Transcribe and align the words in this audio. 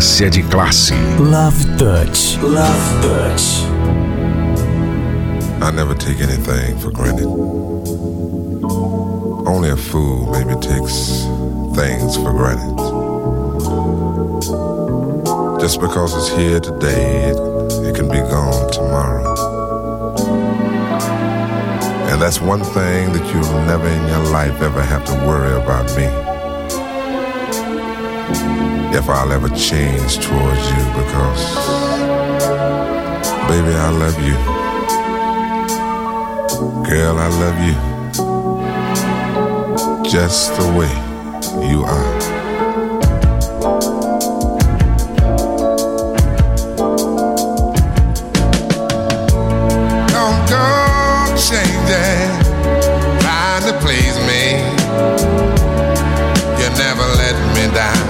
Sequência 0.00 0.30
de 0.30 0.42
classe. 0.42 0.94
Love 1.18 1.76
Touch. 1.76 2.38
Love 2.42 3.02
Touch. 3.02 3.66
I 5.60 5.70
never 5.72 5.94
take 5.94 6.22
anything 6.22 6.78
for 6.78 6.90
granted. 6.90 7.26
Only 9.46 9.68
a 9.68 9.76
fool 9.76 10.30
maybe 10.32 10.58
takes 10.58 11.26
things 11.76 12.16
for 12.16 12.32
granted. 12.32 12.78
Just 15.60 15.78
because 15.80 16.16
it's 16.16 16.34
here 16.34 16.60
today, 16.60 17.32
it, 17.32 17.36
it 17.86 17.94
can 17.94 18.08
be 18.08 18.20
gone 18.20 18.70
tomorrow. 18.70 19.34
And 22.10 22.22
that's 22.22 22.40
one 22.40 22.64
thing 22.64 23.12
that 23.12 23.34
you'll 23.34 23.66
never 23.66 23.86
in 23.86 24.08
your 24.08 24.32
life 24.32 24.62
ever 24.62 24.82
have 24.82 25.04
to 25.04 25.12
worry 25.26 25.52
about 25.60 25.94
me. 25.94 26.08
If 28.92 29.08
I'll 29.08 29.30
ever 29.30 29.48
change 29.50 30.18
towards 30.18 30.68
you 30.68 30.84
because, 30.98 31.42
baby, 33.48 33.72
I 33.72 33.90
love 33.90 34.18
you. 34.20 34.34
Girl, 36.90 37.16
I 37.18 37.28
love 37.28 37.58
you 37.66 37.76
just 40.10 40.56
the 40.56 40.66
way 40.76 40.92
you 41.70 41.84
are. 41.84 42.18
Don't 50.08 50.40
go 50.50 50.66
changing, 51.36 52.30
trying 53.20 53.62
to 53.66 53.72
please 53.78 54.16
me. 54.26 54.42
You 56.60 56.68
never 56.76 57.06
let 57.16 57.36
me 57.54 57.72
down 57.72 58.09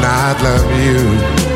not 0.00 0.42
love 0.42 0.70
you. 0.80 1.47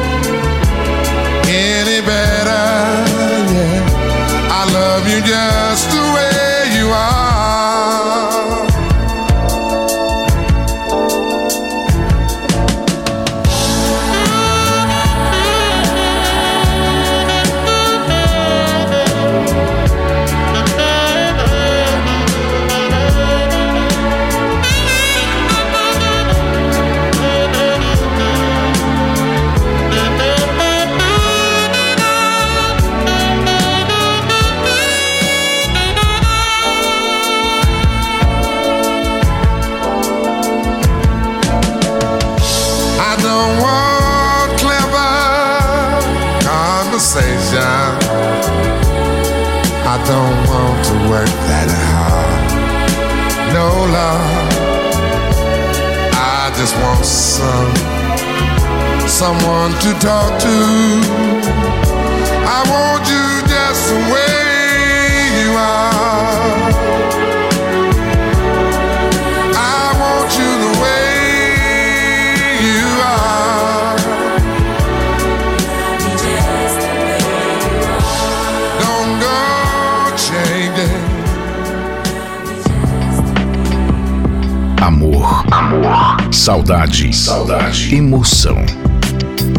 Saudade. 86.42 87.14
Saudade. 87.14 87.94
Emoção. 87.94 88.56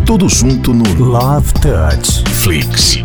Tudo 0.06 0.28
junto 0.28 0.74
no 0.74 0.84
Love 1.02 1.54
Touch. 1.54 2.25
Flix. 2.30 2.98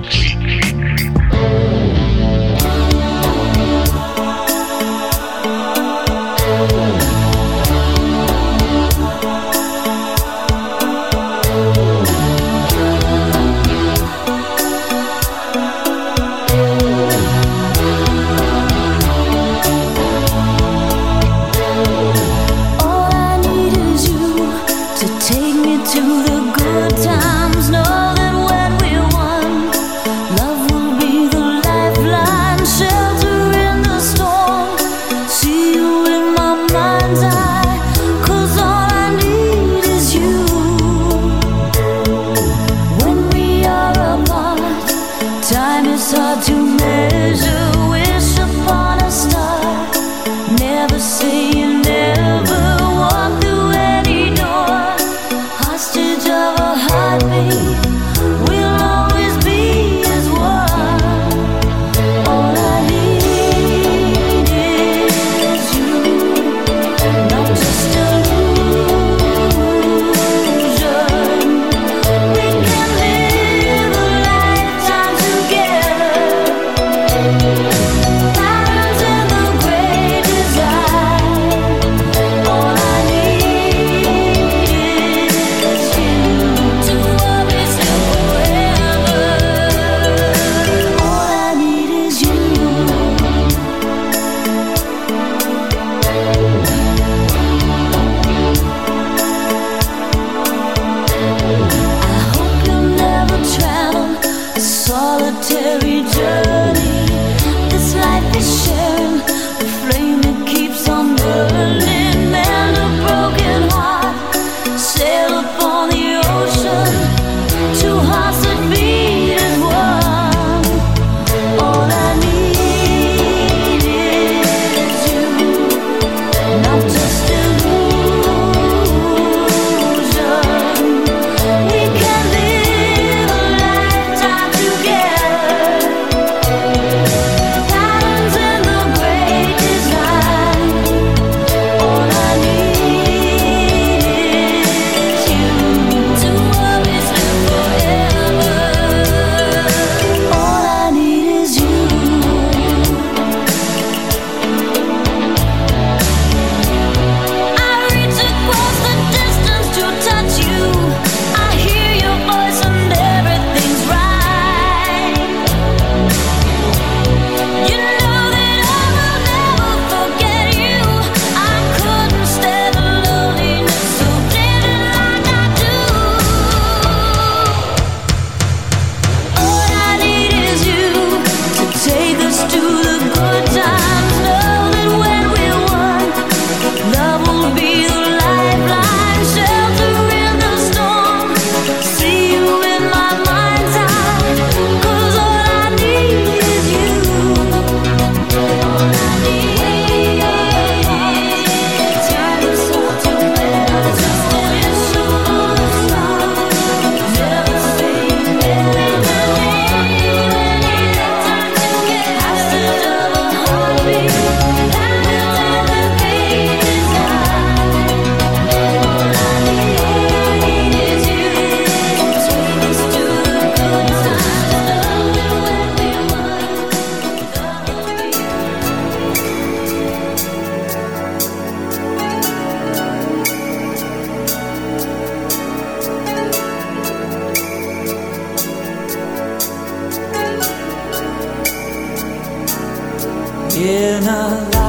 Lifetime 244.09 244.68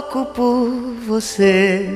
louco 0.00 0.24
por 0.26 0.70
você. 1.06 1.86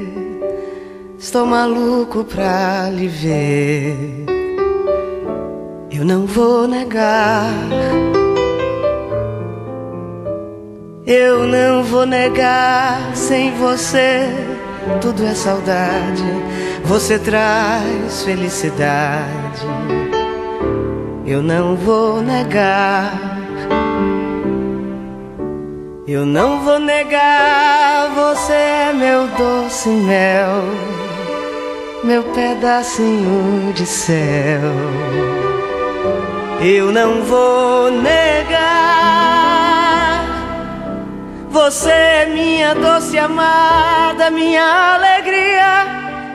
Estou 1.18 1.46
maluco 1.46 2.22
pra 2.24 2.90
lhe 2.90 3.08
ver. 3.08 4.26
Eu 5.90 6.04
não 6.04 6.26
vou 6.26 6.68
negar. 6.68 7.50
Eu 11.06 11.46
não 11.46 11.82
vou 11.82 12.04
negar. 12.04 13.16
Sem 13.16 13.52
você, 13.52 14.28
tudo 15.00 15.24
é 15.24 15.34
saudade. 15.34 16.24
Você 16.84 17.18
traz 17.18 18.22
felicidade. 18.22 19.62
Eu 21.24 21.42
não 21.42 21.74
vou 21.74 22.20
negar. 22.20 23.33
Eu 26.06 26.26
não 26.26 26.60
vou 26.60 26.78
negar, 26.78 28.10
você 28.14 28.52
é 28.52 28.92
meu 28.92 29.26
doce 29.26 29.88
mel, 29.88 30.62
meu 32.04 32.22
pedacinho 32.24 33.72
de 33.72 33.86
céu. 33.86 34.60
Eu 36.60 36.92
não 36.92 37.22
vou 37.22 37.90
negar, 37.90 38.60
você 41.48 41.90
é 41.90 42.26
minha 42.26 42.74
doce 42.74 43.18
amada, 43.18 44.30
minha 44.30 44.96
alegria, 44.96 45.86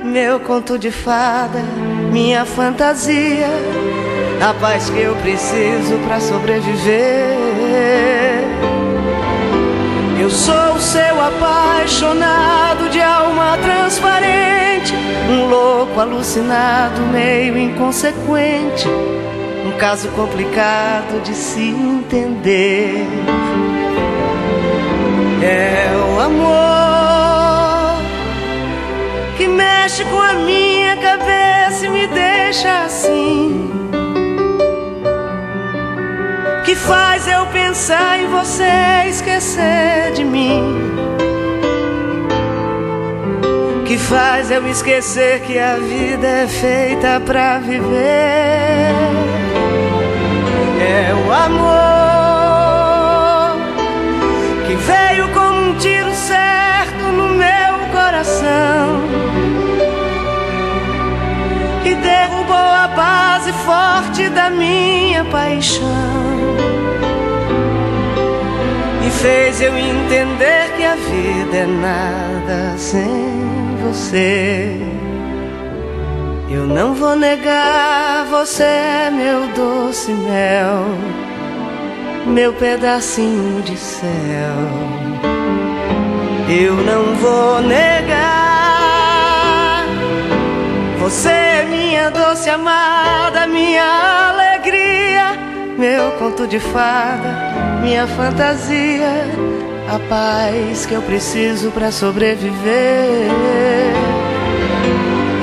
meu 0.04 0.40
conto 0.40 0.80
de 0.80 0.90
fada, 0.90 1.60
minha 2.12 2.44
fantasia, 2.44 3.46
a 4.42 4.52
paz 4.52 4.90
que 4.90 5.00
eu 5.00 5.16
preciso 5.18 5.96
pra 6.08 6.20
sobreviver. 6.20 8.29
Eu 10.20 10.30
sou 10.30 10.74
o 10.74 10.82
seu 10.82 11.22
apaixonado 11.22 12.90
de 12.90 13.00
alma 13.00 13.58
transparente, 13.58 14.94
um 15.30 15.48
louco 15.48 15.98
alucinado, 15.98 17.00
meio 17.04 17.58
inconsequente, 17.58 18.86
um 19.66 19.78
caso 19.78 20.10
complicado 20.10 21.24
de 21.24 21.34
se 21.34 21.70
entender. 21.70 23.08
É 25.42 25.90
o 25.96 26.20
amor 26.20 28.02
que 29.38 29.48
mexe 29.48 30.04
com 30.04 30.20
a 30.20 30.34
minha 30.34 30.98
cabeça 30.98 31.86
e 31.86 31.90
me 31.90 32.08
deixa 32.08 32.84
assim 32.84 33.89
que 36.66 36.76
faz 36.76 37.28
eu 37.28 37.46
pensar 37.48 38.20
em 38.20 38.28
você 38.28 39.08
esquecer 39.08 40.12
de 40.14 40.24
mim. 40.24 40.94
Que 43.86 43.98
faz 43.98 44.52
eu 44.52 44.68
esquecer 44.68 45.42
que 45.42 45.58
a 45.58 45.78
vida 45.78 46.28
é 46.28 46.48
feita 46.48 47.20
pra 47.26 47.60
viver. 47.60 48.94
É 50.82 51.14
o 51.14 51.32
amor 51.32 51.90
que 54.68 54.76
veio 54.76 55.28
como 55.34 55.72
um 55.72 55.78
tiro 55.78 56.14
certo 56.14 57.04
no 57.12 57.30
meu 57.30 57.80
coração 57.92 59.02
e 61.86 61.96
derrubou 61.96 62.56
a 62.56 62.88
base 63.50 63.54
forte 63.66 64.30
da 64.30 64.50
minha 64.50 65.26
paixão 65.26 65.86
e 69.06 69.10
fez 69.12 69.62
eu 69.62 69.78
entender 69.78 70.72
que 70.78 70.84
a 70.84 70.96
vida 70.96 71.58
é 71.58 71.66
nada 71.66 72.78
sem 72.78 73.78
você. 73.84 74.78
Eu 76.52 76.66
não 76.66 76.94
vou 76.94 77.16
negar, 77.16 78.26
você 78.26 78.64
é 78.64 79.12
meu 79.12 79.48
doce 79.54 80.12
mel, 80.12 80.86
meu 82.26 82.54
pedacinho 82.54 83.62
de 83.62 83.78
céu. 83.78 84.10
Eu 86.50 86.74
não 86.74 87.16
vou 87.16 87.62
negar, 87.62 88.49
você 91.10 91.66
minha 91.68 92.12
doce 92.12 92.52
amada, 92.52 93.48
minha 93.48 94.30
alegria, 94.30 95.36
meu 95.76 96.12
conto 96.20 96.46
de 96.46 96.60
fada, 96.60 97.80
minha 97.82 98.06
fantasia, 98.06 99.26
a 99.92 99.98
paz 100.08 100.86
que 100.86 100.94
eu 100.94 101.02
preciso 101.02 101.72
pra 101.72 101.92
sobreviver. 101.92 103.28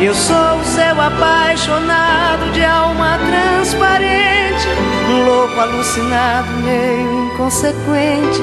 Eu 0.00 0.14
sou 0.14 0.60
o 0.60 0.64
seu 0.64 1.00
apaixonado 1.00 2.52
de 2.52 2.64
alma 2.64 3.18
transparente, 3.26 4.68
um 5.10 5.24
louco 5.24 5.58
alucinado, 5.58 6.48
meio 6.62 7.32
inconsequente, 7.32 8.40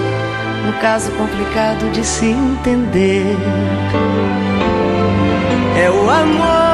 um 0.68 0.82
caso 0.82 1.10
complicado 1.14 1.90
de 1.94 2.04
se 2.04 2.26
entender. 2.26 3.38
É 5.82 5.90
o 5.90 6.10
amor 6.10 6.73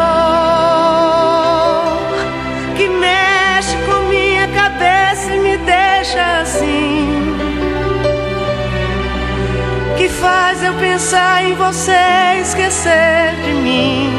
deixa 6.09 6.41
assim. 6.41 7.37
Que 9.97 10.09
faz 10.09 10.63
eu 10.63 10.73
pensar 10.75 11.43
em 11.43 11.53
você 11.53 12.41
esquecer 12.41 13.35
de 13.45 13.53
mim. 13.53 14.13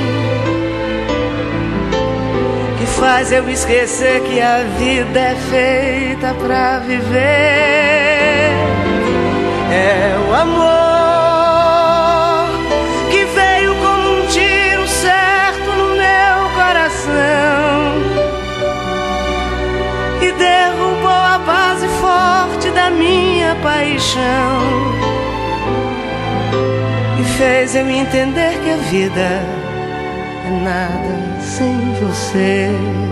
Que 2.78 2.86
faz 2.86 3.32
eu 3.32 3.48
esquecer 3.48 4.20
que 4.22 4.40
a 4.40 4.58
vida 4.78 5.18
é 5.18 5.34
feita 5.34 6.34
pra 6.34 6.78
viver. 6.80 7.18
É 9.72 10.16
o 10.28 10.34
amor 10.34 10.89
fez 27.60 27.74
eu 27.74 27.90
entender 27.90 28.58
que 28.62 28.70
a 28.70 28.76
vida 28.90 29.20
é 30.46 30.60
nada 30.64 31.40
sem 31.42 31.76
você. 32.00 33.09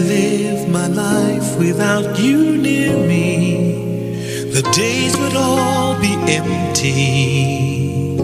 Live 0.00 0.68
my 0.68 0.86
life 0.86 1.58
without 1.58 2.18
you 2.18 2.56
near 2.56 2.96
me, 3.06 4.44
the 4.52 4.62
days 4.72 5.16
would 5.18 5.36
all 5.36 5.98
be 6.00 6.14
empty. 6.26 8.16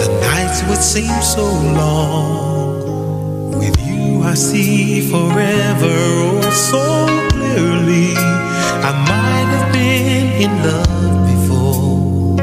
The 0.00 0.08
nights 0.20 0.62
would 0.68 0.82
seem 0.82 1.20
so 1.22 1.44
long. 1.44 3.58
With 3.58 3.76
you, 3.86 4.22
I 4.22 4.34
see 4.34 5.00
forever 5.10 5.90
oh 5.90 6.50
so 6.50 7.06
clearly. 7.30 8.14
I 8.16 8.92
might 9.10 9.48
have 9.56 9.72
been 9.72 10.26
in 10.44 10.52
love 10.62 11.16
before, 11.32 12.36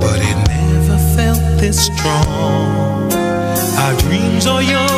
but 0.00 0.18
it 0.30 0.38
never 0.48 0.98
felt 1.16 1.42
this 1.60 1.86
strong. 1.86 3.12
Our 3.82 3.94
dreams 3.98 4.46
are 4.46 4.62
young 4.62 4.89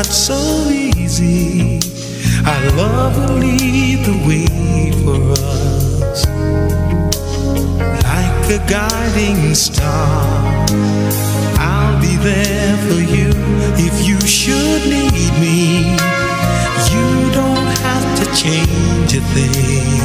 not 0.00 0.06
so 0.06 0.40
easy. 0.70 1.78
Our 2.46 2.70
love 2.70 3.18
will 3.18 3.36
lead 3.36 3.98
the 4.08 4.16
way 4.28 4.92
for 5.02 5.20
us 5.32 6.24
like 8.08 8.46
a 8.58 8.60
guiding 8.66 9.54
star. 9.54 10.64
I'll 11.58 12.00
be 12.00 12.16
there 12.16 12.76
for 12.86 13.00
you 13.16 13.28
if 13.76 13.94
you 14.08 14.18
should 14.26 14.82
need 14.88 15.32
me. 15.44 15.92
You 16.94 17.08
don't 17.40 17.70
have 17.84 18.06
to 18.20 18.24
change 18.42 19.10
a 19.20 19.22
thing. 19.34 20.00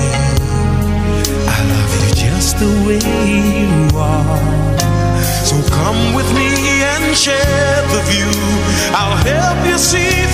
I 1.56 1.60
love 1.72 1.92
you 2.02 2.16
just 2.26 2.60
the 2.60 2.72
way 2.86 3.00
you 3.62 3.98
are. 3.98 4.78
So 5.50 5.56
come 5.70 6.14
with 6.14 6.30
me 6.36 6.50
and 6.84 7.16
share. 7.16 7.65
I'll 8.98 9.18
help 9.18 9.68
you 9.68 9.78
see 9.78 10.25